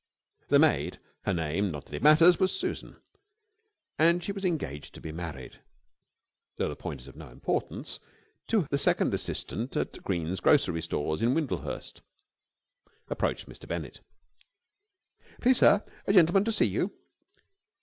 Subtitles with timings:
[0.47, 2.95] The maid her name, not that it matters, was Susan,
[3.99, 5.59] and she was engaged to be married,
[6.55, 7.99] though the point is of no importance,
[8.47, 12.01] to the second assistant at Green's Grocery Stores in Windlehurst
[13.09, 13.67] approached Mr.
[13.67, 13.99] Bennett.
[15.39, 16.97] "Please, sir, a gentleman to see you."